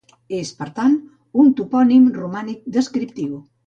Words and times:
És, 0.37 0.53
per 0.61 0.67
tant, 0.79 0.95
un 1.45 1.53
topònim 1.61 2.11
romànic 2.19 2.69
descriptiu. 2.81 3.43